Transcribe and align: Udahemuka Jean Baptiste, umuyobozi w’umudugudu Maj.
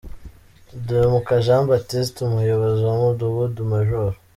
Udahemuka 0.77 1.33
Jean 1.45 1.63
Baptiste, 1.69 2.17
umuyobozi 2.21 2.81
w’umudugudu 2.85 3.59
Maj. 3.69 3.89